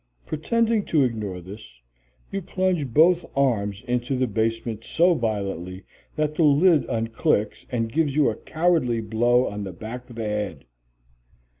[0.25, 1.79] Pretending to ignore this,
[2.31, 5.83] you plunge both arms into the basement so violently
[6.15, 10.25] that the lid unclicks and gives you a cowardly blow on the back of the
[10.25, 10.65] head.